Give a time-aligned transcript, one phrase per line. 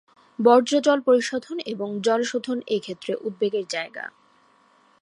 [0.39, 4.05] বর্জ্য জল পরিশোধন এবং জল শোধন এই ক্ষেত্রে উদ্বেগের যায়গা।